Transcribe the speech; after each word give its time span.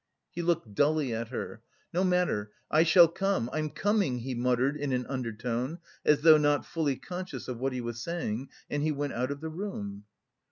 He 0.31 0.41
looked 0.41 0.73
dully 0.73 1.13
at 1.13 1.27
her. 1.27 1.61
"No 1.93 2.03
matter, 2.03 2.51
I 2.71 2.81
shall 2.81 3.07
come.... 3.07 3.51
I'm 3.53 3.69
coming," 3.69 4.17
he 4.21 4.33
muttered 4.33 4.75
in 4.75 4.93
an 4.93 5.05
undertone, 5.05 5.77
as 6.03 6.21
though 6.21 6.37
not 6.39 6.65
fully 6.65 6.95
conscious 6.95 7.47
of 7.47 7.59
what 7.59 7.71
he 7.71 7.81
was 7.81 8.01
saying, 8.01 8.49
and 8.67 8.81
he 8.81 8.91
went 8.91 9.13
out 9.13 9.29
of 9.29 9.41
the 9.41 9.49
room. 9.49 10.05